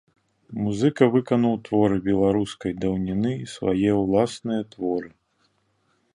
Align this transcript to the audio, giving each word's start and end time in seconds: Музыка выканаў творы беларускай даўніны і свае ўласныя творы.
Музыка 0.61 1.03
выканаў 1.15 1.53
творы 1.67 1.97
беларускай 2.07 2.71
даўніны 2.87 3.31
і 3.45 3.49
свае 3.55 3.91
ўласныя 4.03 4.61
творы. 4.75 5.09